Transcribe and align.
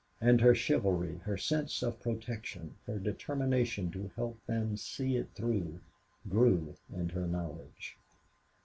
And 0.19 0.41
her 0.41 0.55
chivalry, 0.55 1.17
her 1.25 1.37
sense 1.37 1.83
of 1.83 1.99
protection, 2.01 2.73
her 2.87 2.97
determination 2.97 3.91
to 3.91 4.09
help 4.15 4.43
them 4.47 4.75
see 4.75 5.15
it 5.15 5.29
through, 5.35 5.79
grew 6.27 6.75
with 6.89 7.11
her 7.11 7.27
knowledge. 7.27 7.99